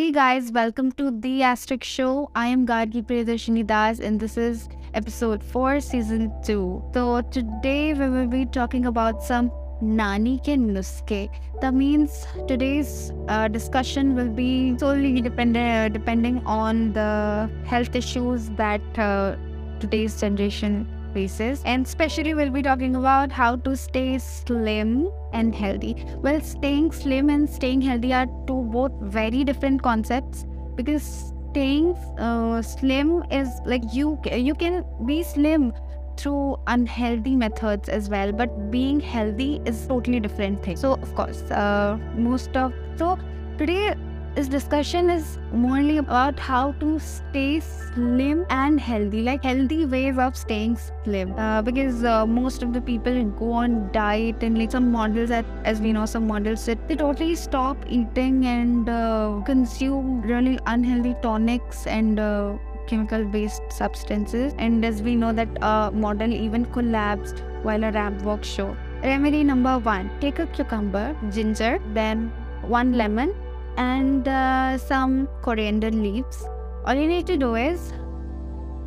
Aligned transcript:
Hey 0.00 0.12
guys, 0.12 0.52
welcome 0.52 0.92
to 0.92 1.10
The 1.10 1.40
Astrix 1.40 1.82
Show. 1.82 2.30
I 2.32 2.46
am 2.46 2.64
Gargi 2.64 3.02
Priyadarshini 3.04 3.66
Dash 3.66 3.98
and 3.98 4.20
this 4.20 4.36
is 4.36 4.68
episode 4.94 5.42
4, 5.42 5.80
season 5.80 6.32
2. 6.44 6.90
So 6.94 7.20
today 7.32 7.94
we 7.94 8.08
will 8.08 8.28
be 8.28 8.46
talking 8.46 8.86
about 8.86 9.24
some 9.24 9.50
Nani 9.80 10.38
ke 10.38 10.54
nuske. 10.66 11.28
That 11.60 11.74
means 11.74 12.28
today's 12.46 13.10
uh, 13.26 13.48
discussion 13.48 14.14
will 14.14 14.28
be 14.28 14.78
solely 14.78 15.20
dependent 15.20 15.66
uh, 15.66 15.88
depending 15.88 16.46
on 16.46 16.92
the 16.92 17.50
health 17.66 17.96
issues 17.96 18.50
that 18.50 19.00
uh, 19.00 19.34
today's 19.80 20.20
generation 20.20 20.86
faces. 21.18 21.62
And 21.64 21.86
especially 21.86 22.34
we'll 22.34 22.54
be 22.58 22.62
talking 22.62 22.96
about 22.96 23.32
how 23.40 23.56
to 23.68 23.76
stay 23.76 24.18
slim 24.18 25.10
and 25.32 25.54
healthy. 25.54 25.96
Well, 26.28 26.40
staying 26.40 26.92
slim 26.92 27.30
and 27.38 27.50
staying 27.58 27.82
healthy 27.90 28.12
are 28.12 28.26
two 28.46 28.62
both 28.78 28.92
very 29.18 29.44
different 29.44 29.82
concepts 29.82 30.46
because 30.74 31.10
staying 31.50 31.94
uh, 32.28 32.62
slim 32.62 33.22
is 33.42 33.48
like 33.74 33.82
you 33.92 34.18
you 34.48 34.54
can 34.54 34.84
be 35.06 35.22
slim 35.22 35.72
through 36.18 36.56
unhealthy 36.66 37.34
methods 37.42 37.88
as 37.96 38.08
well 38.14 38.32
but 38.40 38.54
being 38.72 39.00
healthy 39.00 39.60
is 39.72 39.86
totally 39.86 40.20
different 40.20 40.62
thing 40.64 40.76
so 40.76 40.92
of 40.94 41.14
course 41.14 41.42
uh, 41.62 41.96
most 42.28 42.56
of 42.56 42.74
so 43.02 43.16
today 43.56 43.94
this 44.38 44.46
discussion 44.46 45.10
is 45.10 45.36
morely 45.52 45.96
about 45.98 46.38
how 46.38 46.70
to 46.80 46.96
stay 47.00 47.58
slim 47.58 48.46
and 48.50 48.78
healthy, 48.78 49.20
like 49.20 49.42
healthy 49.42 49.84
ways 49.84 50.16
of 50.16 50.36
staying 50.36 50.78
slim. 51.02 51.32
Uh, 51.36 51.60
because 51.60 52.04
uh, 52.04 52.24
most 52.24 52.62
of 52.62 52.72
the 52.72 52.80
people 52.80 53.24
go 53.40 53.50
on 53.50 53.90
diet 53.90 54.40
and 54.44 54.56
like 54.56 54.70
some 54.70 54.92
models, 54.92 55.30
that, 55.30 55.44
as 55.64 55.80
we 55.80 55.92
know, 55.92 56.06
some 56.06 56.28
models 56.28 56.64
they 56.66 56.94
totally 56.94 57.34
stop 57.34 57.76
eating 57.88 58.46
and 58.46 58.88
uh, 58.88 59.40
consume 59.44 60.22
really 60.22 60.56
unhealthy 60.66 61.16
tonics 61.20 61.88
and 61.88 62.20
uh, 62.20 62.56
chemical 62.86 63.24
based 63.24 63.62
substances 63.70 64.54
and 64.58 64.84
as 64.84 65.02
we 65.02 65.16
know 65.16 65.32
that 65.32 65.48
a 65.62 65.90
model 65.92 66.32
even 66.32 66.64
collapsed 66.66 67.42
while 67.64 67.82
a 67.82 67.90
ramp 67.90 68.22
walk 68.22 68.44
show 68.44 68.74
remedy 69.02 69.44
number 69.44 69.78
one 69.80 70.10
take 70.20 70.38
a 70.38 70.46
cucumber 70.46 71.14
ginger 71.30 71.78
then 71.92 72.32
one 72.62 72.92
lemon 72.94 73.34
and 73.78 74.28
uh, 74.28 74.76
some 74.76 75.28
coriander 75.42 75.90
leaves. 75.90 76.44
All 76.84 76.94
you 76.94 77.06
need 77.06 77.26
to 77.28 77.36
do 77.36 77.54
is 77.54 77.92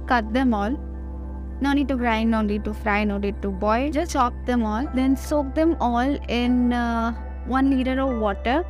cut 0.06 0.34
them 0.34 0.53
all. 0.53 0.78
No 1.61 1.73
need 1.73 1.88
to 1.89 1.95
grind, 1.95 2.31
no 2.31 2.42
need 2.42 2.64
to 2.66 2.73
fry, 2.73 3.03
no 3.03 3.17
need 3.17 3.42
to 3.42 3.50
boil. 3.50 3.92
Just 3.92 4.12
chop 4.12 4.34
them 4.45 4.64
all. 4.64 4.88
Then 4.95 5.16
soak 5.16 5.53
them 5.56 5.75
all 5.80 6.17
in 6.28 6.73
uh, 6.73 7.14
one 7.45 7.69
liter 7.69 8.00
of 8.02 8.19
water 8.19 8.66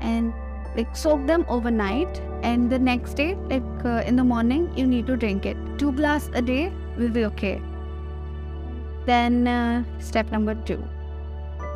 and 0.00 0.32
like 0.76 0.96
soak 0.96 1.26
them 1.26 1.44
overnight. 1.48 2.20
And 2.42 2.70
the 2.70 2.78
next 2.78 3.14
day, 3.14 3.34
like 3.50 3.84
uh, 3.84 4.02
in 4.06 4.16
the 4.16 4.24
morning, 4.24 4.70
you 4.76 4.86
need 4.86 5.06
to 5.08 5.16
drink 5.16 5.46
it. 5.46 5.56
Two 5.78 5.92
glass 5.92 6.30
a 6.32 6.42
day 6.42 6.72
will 6.98 7.10
be 7.10 7.24
okay. 7.26 7.60
Then 9.04 9.46
uh, 9.46 9.84
step 10.00 10.32
number 10.32 10.54
two, 10.54 10.82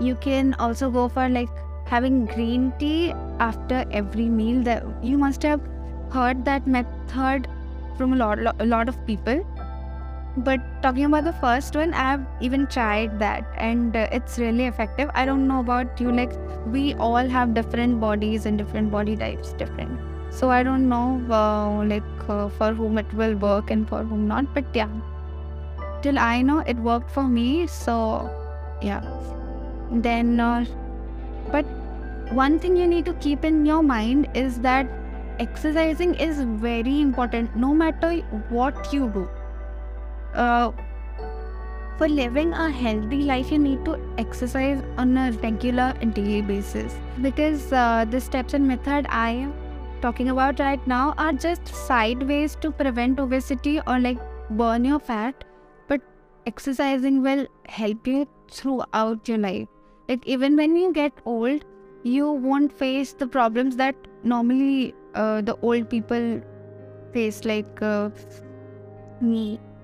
you 0.01 0.17
can 0.17 0.55
also 0.55 0.91
go 0.91 1.09
for 1.09 1.29
like 1.29 1.51
having 1.91 2.27
green 2.27 2.73
tea 2.79 3.13
after 3.41 3.85
every 3.91 4.29
meal 4.29 4.63
that 4.63 4.85
you 5.03 5.19
must 5.19 5.43
have 5.43 5.61
heard 6.13 6.45
that 6.45 6.67
method 6.67 7.49
from 7.97 8.13
a 8.13 8.17
lot, 8.17 8.39
a 8.61 8.67
lot 8.67 8.89
of 8.89 9.05
people. 9.07 9.45
But 10.37 10.61
talking 10.83 11.05
about 11.07 11.25
the 11.25 11.33
first 11.33 11.75
one 11.75 11.93
i've 11.93 12.21
even 12.41 12.67
tried 12.69 13.19
that 13.19 13.45
and 13.57 13.97
uh, 13.97 14.07
it's 14.13 14.39
really 14.39 14.67
effective. 14.67 15.11
I 15.15 15.27
don't 15.27 15.49
know 15.49 15.59
about 15.61 16.01
you 16.01 16.13
like 16.13 16.33
we 16.67 16.95
all 16.95 17.27
have 17.27 17.55
different 17.55 18.01
bodies 18.01 18.47
and 18.47 18.57
different 18.57 18.93
body 18.93 19.17
types 19.17 19.53
different. 19.55 19.99
So 20.31 20.51
i 20.51 20.63
don't 20.63 20.89
know 20.89 21.21
uh, 21.39 21.85
like 21.85 22.29
uh, 22.29 22.49
for 22.49 22.73
whom 22.73 22.99
it 22.99 23.13
will 23.15 23.35
work 23.35 23.73
and 23.73 23.89
for 23.89 24.05
whom 24.05 24.29
not 24.29 24.55
but 24.55 24.65
yeah. 24.73 24.89
Till 26.03 26.19
i 26.19 26.41
know 26.43 26.61
it 26.61 26.77
worked 26.77 27.11
for 27.11 27.25
me 27.25 27.67
so 27.67 28.31
yeah. 28.81 29.03
Then 29.91 30.39
uh, 30.39 30.65
but 31.51 31.67
one 32.31 32.59
thing 32.59 32.77
you 32.77 32.87
need 32.87 33.05
to 33.07 33.15
keep 33.15 33.45
in 33.45 33.67
your 33.67 33.83
mind 33.83 34.29
is 34.35 34.59
that 34.61 34.87
exercising 35.41 36.15
is 36.15 36.41
very 36.41 37.01
important 37.01 37.57
no 37.57 37.75
matter 37.75 38.13
what 38.51 38.93
you 38.93 39.09
do. 39.09 39.29
Uh, 40.35 40.71
for 41.99 42.09
living 42.09 42.53
a 42.53 42.71
healthy 42.71 43.23
life, 43.23 43.51
you 43.53 43.59
need 43.59 43.85
to 43.85 43.99
exercise 44.17 44.83
on 44.97 45.17
a 45.17 45.33
regular 45.43 45.93
and 46.01 46.15
daily 46.15 46.41
basis 46.41 46.95
because 47.21 47.73
uh, 47.73 48.07
the 48.09 48.21
steps 48.21 48.55
and 48.55 48.67
method 48.67 49.07
I 49.09 49.31
am 49.31 49.55
talking 50.01 50.31
about 50.31 50.61
right 50.61 50.87
now 50.87 51.15
are 51.19 51.33
just 51.33 51.67
side 51.69 52.23
ways 52.23 52.57
to 52.63 52.71
prevent 52.71 53.21
obesity 53.21 53.81
or 53.87 53.99
like 53.99 54.19
burn 54.51 54.85
your 54.85 54.99
fat, 54.99 55.45
but 55.89 56.01
exercising 56.47 57.23
will 57.23 57.47
help 57.69 58.07
you 58.07 58.27
throughout 58.51 59.29
your 59.29 59.39
life. 59.39 59.69
Like 60.09 60.27
even 60.27 60.57
when 60.57 60.77
you 60.77 60.93
get 60.93 61.13
old, 61.27 61.65
you 62.03 62.31
won't 62.31 62.73
face 62.73 63.13
the 63.13 63.27
problems 63.27 63.77
that 63.77 63.95
normally 64.23 64.95
uh, 65.15 65.41
the 65.41 65.57
old 65.63 65.89
people 65.89 66.41
face 67.13 67.45
like 67.45 67.83
uh, 67.83 68.11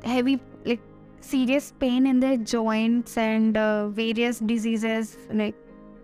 heavy 0.04 0.41
like 0.65 0.81
serious 1.21 1.72
pain 1.78 2.06
in 2.06 2.21
their 2.21 2.37
joints 2.37 3.16
and 3.19 3.56
uh, 3.56 3.88
various 3.88 4.38
diseases 4.38 5.16
like 5.32 5.54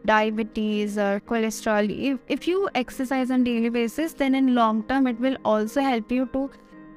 diabetes 0.04 0.98
or 0.98 1.20
cholesterol. 1.20 1.88
If, 1.88 2.18
if 2.28 2.48
you 2.48 2.68
exercise 2.74 3.30
on 3.30 3.44
daily 3.44 3.68
basis 3.68 4.12
then 4.12 4.34
in 4.34 4.54
long 4.54 4.82
term 4.84 5.06
it 5.06 5.18
will 5.20 5.36
also 5.44 5.80
help 5.80 6.10
you 6.10 6.26
to 6.32 6.50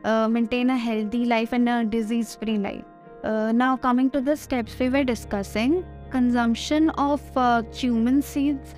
uh, 0.04 0.28
maintain 0.28 0.70
a 0.70 0.78
healthy 0.78 1.26
life 1.26 1.54
and 1.54 1.70
a 1.70 1.84
disease 1.84 2.36
free 2.36 2.58
life. 2.58 2.84
Uh, 3.24 3.52
now 3.52 3.78
coming 3.78 4.10
to 4.12 4.22
the 4.22 4.36
steps 4.36 4.78
we 4.80 4.90
were 4.90 5.04
discussing 5.04 5.86
consumption 6.12 6.90
of 6.92 7.22
uh, 7.36 7.62
cumin 7.74 8.22
seeds 8.22 8.76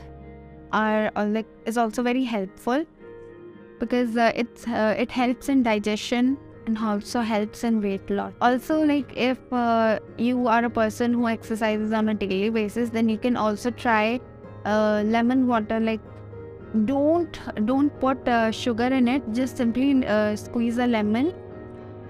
are 0.71 1.11
uh, 1.15 1.25
like 1.25 1.47
is 1.65 1.77
also 1.77 2.03
very 2.03 2.23
helpful 2.23 2.85
because 3.79 4.17
uh, 4.17 4.31
it's 4.35 4.67
uh, 4.67 4.95
it 4.97 5.11
helps 5.11 5.49
in 5.49 5.63
digestion 5.63 6.37
and 6.65 6.77
also 6.77 7.21
helps 7.21 7.63
in 7.63 7.81
weight 7.81 8.09
loss. 8.09 8.33
Also, 8.41 8.81
like 8.81 9.11
if 9.15 9.39
uh, 9.51 9.99
you 10.17 10.47
are 10.47 10.65
a 10.65 10.69
person 10.69 11.13
who 11.13 11.27
exercises 11.27 11.93
on 11.93 12.09
a 12.09 12.13
daily 12.13 12.49
basis, 12.49 12.89
then 12.89 13.07
you 13.07 13.17
can 13.17 13.37
also 13.37 13.71
try 13.71 14.19
uh, 14.65 15.03
lemon 15.05 15.47
water. 15.47 15.79
Like 15.79 16.01
don't 16.85 17.39
don't 17.65 17.99
put 17.99 18.27
uh, 18.27 18.51
sugar 18.51 18.85
in 18.85 19.07
it. 19.07 19.21
Just 19.33 19.57
simply 19.57 20.03
squeeze 20.35 20.77
a 20.77 20.87
lemon 20.87 21.33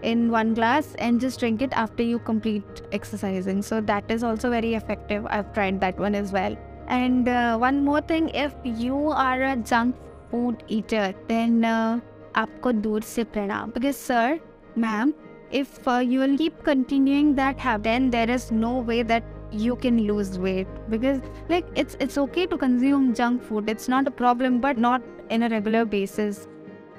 in 0.04 0.30
one 0.32 0.54
glass 0.54 0.94
and 1.00 1.20
just 1.20 1.40
drink 1.40 1.62
it 1.62 1.74
after 1.74 2.04
you 2.04 2.20
complete 2.20 2.82
exercising. 2.92 3.62
So 3.62 3.82
that 3.82 4.10
is 4.10 4.24
also 4.24 4.50
very 4.50 4.74
effective. 4.76 5.26
I've 5.30 5.54
tried 5.54 5.80
that 5.82 6.00
one 6.00 6.16
as 6.16 6.32
well. 6.32 6.56
And 6.87 7.29
uh, 7.29 7.57
one 7.59 7.85
more 7.85 8.01
thing, 8.01 8.29
if 8.31 8.55
you 8.65 9.11
are 9.11 9.43
a 9.43 9.57
junk 9.57 9.97
food 10.31 10.63
eater, 10.69 11.15
then 11.29 11.65
uh, 11.65 12.01
आपको 12.37 12.73
दूर 12.73 13.03
से 13.03 13.25
प्रणाम 13.33 13.73
because 13.75 13.97
sir, 13.97 14.41
ma'am, 14.77 15.15
if 15.51 15.87
uh, 15.87 15.99
you 15.99 16.21
will 16.21 16.37
keep 16.37 16.65
continuing 16.65 17.35
that 17.35 17.59
habit, 17.59 17.85
then 17.85 18.11
there 18.11 18.31
is 18.31 18.51
no 18.51 18.79
way 18.79 19.03
that 19.03 19.23
you 19.53 19.77
can 19.77 20.07
lose 20.07 20.39
weight 20.39 20.67
because 20.89 21.21
like 21.49 21.67
it's 21.75 21.97
it's 22.01 22.17
okay 22.17 22.47
to 22.47 22.57
consume 22.57 23.13
junk 23.15 23.43
food 23.43 23.69
it's 23.69 23.89
not 23.89 24.07
a 24.07 24.11
problem 24.11 24.61
but 24.61 24.79
not 24.79 25.03
in 25.31 25.43
a 25.43 25.49
regular 25.49 25.85
basis 25.85 26.49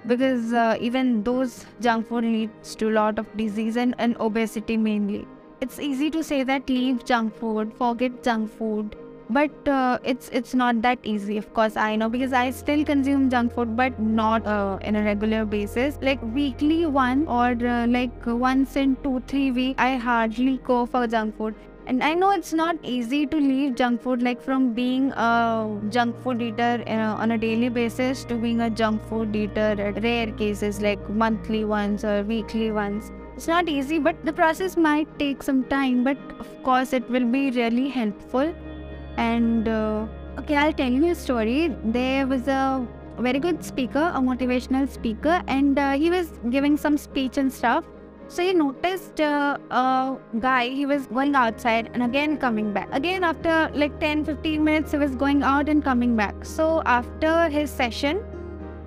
because 0.05 0.53
uh, 0.53 0.77
even 0.79 1.23
those 1.23 1.66
junk 1.81 2.07
food 2.07 2.23
leads 2.23 2.75
to 2.75 2.89
a 2.89 2.94
lot 2.94 3.17
of 3.17 3.25
disease 3.38 3.77
and, 3.77 3.95
and 3.97 4.16
obesity 4.17 4.77
mainly 4.77 5.25
it's 5.61 5.79
easy 5.79 6.09
to 6.11 6.23
say 6.23 6.44
that 6.44 6.69
leave 6.69 7.03
junk 7.03 7.35
food 7.35 7.73
forget 7.73 8.23
junk 8.23 8.51
food 8.51 8.95
but 9.30 9.68
uh, 9.68 9.98
it's 10.02 10.30
it's 10.32 10.54
not 10.54 10.80
that 10.80 10.98
easy 11.02 11.36
of 11.36 11.52
course 11.52 11.76
i 11.76 11.94
know 11.94 12.08
because 12.08 12.32
i 12.32 12.50
still 12.50 12.84
consume 12.84 13.28
junk 13.28 13.52
food 13.52 13.76
but 13.76 13.98
not 14.00 14.46
uh, 14.46 14.78
in 14.80 14.96
a 14.96 15.02
regular 15.02 15.44
basis. 15.44 15.98
Like 16.00 16.22
weekly 16.34 16.86
one 16.86 17.26
or 17.26 17.50
uh, 17.66 17.86
like 17.86 18.12
once 18.26 18.76
in 18.76 18.96
two 19.02 19.22
three 19.26 19.50
weeks 19.50 19.78
i 19.78 19.96
hardly 19.96 20.58
go 20.64 20.86
for 20.86 21.06
junk 21.06 21.36
food. 21.36 21.54
And 21.86 22.02
i 22.02 22.14
know 22.14 22.30
it's 22.30 22.52
not 22.52 22.76
easy 22.82 23.26
to 23.26 23.36
leave 23.36 23.75
junk 23.75 24.02
food 24.02 24.22
like 24.22 24.42
from 24.42 24.72
being 24.72 25.10
a 25.12 25.81
junk 25.90 26.16
food 26.22 26.40
eater 26.42 26.82
uh, 26.86 27.22
on 27.22 27.32
a 27.32 27.38
daily 27.38 27.69
basis 27.69 28.24
to 28.24 28.34
being 28.34 28.62
a 28.62 28.70
junk 28.70 29.02
food 29.08 29.36
eater 29.36 29.74
at 29.78 30.02
rare 30.02 30.31
cases 30.32 30.81
like 30.81 31.08
monthly 31.10 31.64
ones 31.64 32.04
or 32.04 32.22
weekly 32.22 32.70
ones. 32.70 33.10
It's 33.36 33.46
not 33.46 33.69
easy 33.69 33.98
but 33.98 34.24
the 34.24 34.32
process 34.32 34.76
might 34.76 35.19
take 35.19 35.42
some 35.42 35.64
time 35.64 36.02
but 36.04 36.19
of 36.38 36.62
course 36.62 36.92
it 36.92 37.08
will 37.10 37.26
be 37.26 37.50
really 37.50 37.88
helpful 37.88 38.54
and 39.19 39.69
uh, 39.69 40.06
okay, 40.38 40.56
I'll 40.56 40.73
tell 40.73 40.91
you 40.91 41.11
a 41.11 41.15
story. 41.15 41.75
There 41.85 42.26
was 42.26 42.49
a 42.49 42.87
very 43.19 43.41
good 43.41 43.65
speaker, 43.65 44.12
a 44.15 44.20
motivational 44.20 44.88
speaker, 44.88 45.43
and 45.49 45.79
uh, 45.79 45.93
he 45.93 46.11
was 46.11 46.32
giving 46.50 46.76
some 46.76 46.97
speech 46.97 47.37
and 47.37 47.53
stuff. 47.53 47.85
So 48.29 48.43
he 48.43 48.53
noticed 48.53 49.20
uh, 49.20 49.56
a 49.70 50.17
guy, 50.38 50.69
he 50.69 50.85
was 50.87 51.06
going 51.06 51.35
outside 51.35 51.91
and 51.94 52.03
again 52.03 52.37
coming 52.37 52.73
back. 52.73 52.88
Again, 52.93 53.25
after 53.25 53.70
like 53.75 53.99
10 54.00 54.25
15 54.26 54.62
minutes, 54.62 54.93
he 54.93 54.99
was 54.99 55.15
going 55.15 55.43
out 55.43 55.69
and 55.69 55.82
coming 55.82 56.15
back. 56.15 56.44
So 56.44 56.82
after 56.85 57.49
his 57.49 57.70
session, 57.70 58.23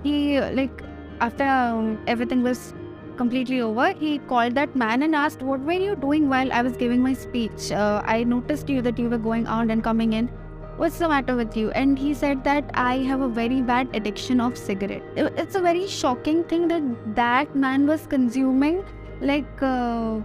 he 0.04 0.40
like 0.40 0.82
after 1.20 1.44
um, 1.44 1.98
everything 2.06 2.42
was 2.42 2.72
completely 3.22 3.60
over, 3.70 3.88
he 4.04 4.12
called 4.34 4.60
that 4.62 4.78
man 4.84 5.08
and 5.08 5.20
asked, 5.24 5.42
"What 5.50 5.66
were 5.72 5.80
you 5.88 5.98
doing 6.06 6.30
while 6.36 6.54
I 6.60 6.62
was 6.68 6.78
giving 6.84 7.02
my 7.08 7.18
speech? 7.26 7.72
Uh, 7.82 7.98
I 8.14 8.22
noticed 8.36 8.72
you 8.76 8.86
that 8.88 9.04
you 9.04 9.10
were 9.16 9.26
going 9.26 9.52
out 9.56 9.76
and 9.76 9.90
coming 9.90 10.16
in. 10.20 10.30
What's 10.82 10.98
the 11.02 11.08
matter 11.12 11.36
with 11.40 11.56
you?" 11.60 11.70
And 11.80 12.02
he 12.04 12.14
said 12.20 12.42
that 12.48 12.72
I 12.82 12.94
have 13.10 13.24
a 13.26 13.28
very 13.38 13.60
bad 13.70 13.96
addiction 14.00 14.42
of 14.44 14.58
cigarette. 14.64 15.22
It's 15.44 15.60
a 15.60 15.62
very 15.66 15.86
shocking 15.94 16.42
thing 16.52 16.66
that 16.74 16.88
that 17.18 17.54
man 17.64 17.86
was 17.92 18.06
consuming 18.14 18.82
like 19.22 19.62
uh, 19.62 20.20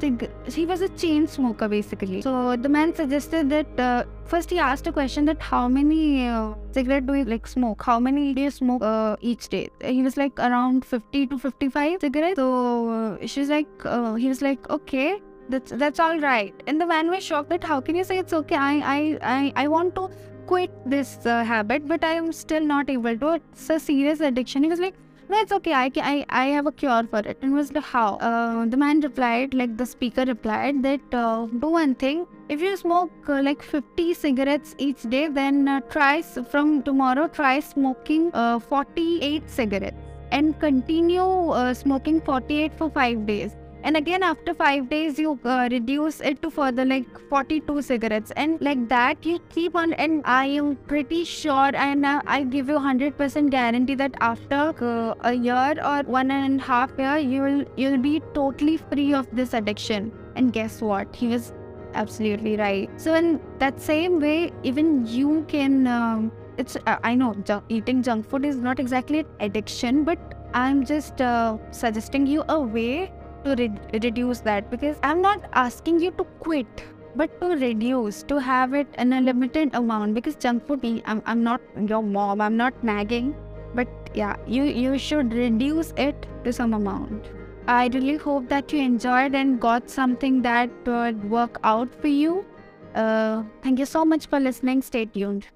he 0.48 0.66
was 0.66 0.82
a 0.82 0.90
chain 0.90 1.28
smoker 1.28 1.68
basically. 1.68 2.22
So 2.22 2.56
the 2.56 2.70
man 2.70 2.94
suggested 2.96 3.50
that 3.50 3.80
uh, 3.80 4.04
first 4.26 4.50
he 4.50 4.60
asked 4.60 4.88
a 4.88 4.92
question 4.92 5.26
that 5.26 5.42
how 5.42 5.68
many 5.68 6.28
uh, 6.28 6.54
cigarette 6.72 7.06
do 7.06 7.14
you 7.14 7.26
like 7.26 7.48
smoke? 7.48 7.84
How 7.84 8.00
many 8.00 8.34
do 8.34 8.42
you 8.42 8.52
smoke 8.52 8.82
uh, 8.82 9.16
each 9.22 9.50
day? 9.50 9.70
He 9.84 10.04
was 10.04 10.18
like 10.18 10.40
around 10.40 10.86
50 10.86 11.28
to 11.28 11.38
55 11.38 12.02
cigarettes. 12.02 12.38
So 12.38 12.90
uh, 12.90 13.28
she's 13.28 13.50
like 13.50 13.68
uh, 13.86 14.16
he 14.16 14.28
was 14.28 14.42
like 14.42 14.70
okay 14.70 15.22
that's 15.50 15.72
that's 15.72 16.00
all 16.00 16.20
right. 16.20 16.54
And 16.68 16.82
the 16.82 16.86
man 16.86 17.10
was 17.10 17.24
shocked 17.24 17.50
that 17.52 17.64
how 17.64 17.80
can 17.82 17.96
you 17.96 18.04
say 18.04 18.18
it's 18.18 18.34
okay? 18.34 18.56
I 18.56 18.74
i 18.96 19.20
i, 19.22 19.54
I 19.64 19.68
want 19.68 19.96
to 19.96 20.10
quit 20.48 20.72
this 20.86 21.26
uh, 21.26 21.44
habit 21.44 21.86
but 21.86 22.06
i 22.06 22.14
am 22.14 22.32
still 22.32 22.62
not 22.62 22.90
able 22.90 23.18
to. 23.18 23.34
It's 23.34 23.70
a 23.70 23.80
serious 23.80 24.22
addiction. 24.22 24.64
He 24.64 24.70
was 24.70 24.80
like 24.80 24.96
no, 25.30 25.38
it's 25.40 25.52
okay. 25.52 25.74
I, 25.74 25.90
ca- 25.90 26.02
I 26.04 26.26
I 26.30 26.46
have 26.56 26.68
a 26.68 26.72
cure 26.72 27.04
for 27.12 27.20
it. 27.20 27.38
And 27.42 27.54
was 27.54 27.72
like, 27.74 27.84
how? 27.84 28.16
Uh, 28.16 28.66
the 28.66 28.78
man 28.78 29.02
replied, 29.02 29.54
like 29.54 29.78
the 29.78 29.86
speaker 29.86 30.26
replied, 30.26 30.82
that 30.84 31.14
uh, 31.14 31.46
do 31.64 31.70
one 31.76 31.96
thing. 31.96 32.26
If 32.50 32.62
you 32.62 32.76
smoke 32.78 33.12
uh, 33.28 33.42
like 33.42 33.62
50 33.62 34.14
cigarettes 34.14 34.76
each 34.78 35.04
day, 35.04 35.28
then 35.28 35.68
uh, 35.68 35.82
try 35.96 36.22
from 36.22 36.82
tomorrow, 36.84 37.28
try 37.28 37.60
smoking 37.60 38.32
uh, 38.34 38.60
48 38.60 39.50
cigarettes 39.50 39.98
and 40.32 40.60
continue 40.60 41.22
uh, 41.52 41.74
smoking 41.74 42.22
48 42.22 42.74
for 42.78 42.90
five 42.90 43.26
days. 43.26 43.56
And 43.88 43.96
again, 43.96 44.22
after 44.22 44.54
five 44.54 44.90
days, 44.90 45.18
you 45.18 45.40
uh, 45.46 45.70
reduce 45.72 46.20
it 46.20 46.42
to 46.42 46.50
further 46.52 46.84
like 46.84 47.06
42 47.30 47.82
cigarettes, 47.82 48.34
and 48.36 48.60
like 48.60 48.90
that, 48.90 49.26
you 49.26 49.40
keep 49.50 49.78
on. 49.78 49.94
And 49.94 50.24
I 50.26 50.48
am 50.62 50.76
pretty 50.90 51.24
sure, 51.24 51.70
and 51.74 52.06
uh, 52.06 52.22
I 52.28 52.44
give 52.44 52.68
you 52.68 52.80
100% 52.80 53.50
guarantee 53.50 53.96
that 53.96 54.18
after 54.20 54.74
uh, 54.88 55.14
a 55.22 55.34
year 55.34 55.76
or 55.92 56.04
one 56.04 56.32
and 56.32 56.60
a 56.60 56.64
half 56.66 56.92
year, 56.98 57.18
you 57.18 57.42
will 57.42 57.64
you'll 57.78 58.04
be 58.08 58.22
totally 58.34 58.76
free 58.76 59.14
of 59.14 59.30
this 59.32 59.54
addiction. 59.54 60.12
And 60.36 60.52
guess 60.52 60.82
what? 60.82 61.16
He 61.16 61.30
was 61.30 61.54
absolutely 61.94 62.58
right. 62.58 62.90
So 62.98 63.14
in 63.14 63.40
that 63.60 63.80
same 63.80 64.20
way, 64.20 64.52
even 64.64 65.06
you 65.08 65.46
can. 65.48 65.88
Um, 65.88 66.34
it's 66.58 66.76
uh, 66.76 66.98
I 67.06 67.16
know 67.16 67.36
ju- 67.52 67.64
eating 67.70 68.04
junk 68.04 68.28
food 68.28 68.44
is 68.44 68.58
not 68.58 68.82
exactly 68.82 69.20
an 69.20 69.28
addiction, 69.40 70.04
but 70.04 70.34
I'm 70.54 70.86
just 70.86 71.22
uh, 71.22 71.58
suggesting 71.72 72.28
you 72.28 72.44
a 72.50 72.60
way 72.60 73.14
to 73.48 73.56
re- 73.64 74.00
reduce 74.06 74.40
that 74.52 74.70
because 74.76 74.98
I'm 75.04 75.22
not 75.22 75.50
asking 75.54 76.00
you 76.02 76.12
to 76.22 76.24
quit 76.46 76.86
but 77.16 77.40
to 77.42 77.48
reduce 77.64 78.22
to 78.32 78.38
have 78.38 78.74
it 78.74 78.88
in 78.98 79.14
a 79.14 79.22
limited 79.22 79.74
amount 79.74 80.14
because 80.14 80.36
junk 80.36 80.68
food 80.68 80.86
I'm, 81.06 81.22
I'm 81.26 81.44
not 81.44 81.62
your 81.94 82.04
mom 82.04 82.42
I'm 82.42 82.58
not 82.58 82.84
nagging 82.84 83.36
but 83.74 83.88
yeah 84.14 84.36
you 84.46 84.64
you 84.64 84.98
should 84.98 85.34
reduce 85.34 85.94
it 85.98 86.28
to 86.44 86.54
some 86.54 86.74
amount. 86.74 87.26
I 87.68 87.88
really 87.94 88.16
hope 88.16 88.48
that 88.50 88.72
you 88.72 88.80
enjoyed 88.80 89.36
and 89.36 89.60
got 89.60 89.90
something 89.90 90.42
that 90.44 90.70
would 90.86 91.30
work 91.30 91.60
out 91.64 91.94
for 92.02 92.08
you. 92.08 92.46
Uh, 92.96 93.44
thank 93.62 93.78
you 93.80 93.86
so 93.86 94.06
much 94.06 94.28
for 94.28 94.40
listening. 94.40 94.82
Stay 94.82 95.06
tuned 95.06 95.48